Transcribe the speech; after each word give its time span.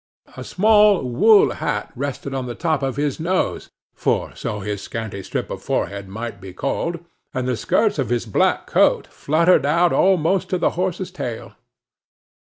A 0.35 0.43
small 0.43 1.07
wool 1.07 1.51
hat 1.51 1.91
rested 1.95 2.33
on 2.33 2.47
the 2.47 2.55
top 2.55 2.81
of 2.81 2.95
his 2.95 3.19
nose, 3.19 3.69
for 3.93 4.35
so 4.35 4.61
his 4.61 4.81
scanty 4.81 5.21
strip 5.21 5.51
of 5.51 5.61
forehead 5.61 6.07
might 6.09 6.41
be 6.41 6.53
called, 6.53 7.01
and 7.35 7.47
the 7.47 7.55
skirts 7.55 7.99
of 7.99 8.09
his 8.09 8.25
black 8.25 8.65
coat 8.65 9.05
fluttered 9.05 9.63
out 9.63 9.93
almost 9.93 10.49
to 10.49 10.57
the 10.57 10.71
horses 10.71 11.11
tail. 11.11 11.53